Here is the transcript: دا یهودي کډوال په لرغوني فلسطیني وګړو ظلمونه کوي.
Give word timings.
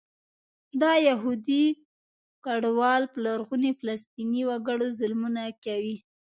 دا 0.81 0.93
یهودي 1.09 1.65
کډوال 2.45 3.03
په 3.11 3.17
لرغوني 3.25 3.71
فلسطیني 3.79 4.41
وګړو 4.49 4.87
ظلمونه 4.99 5.41
کوي. 5.65 5.95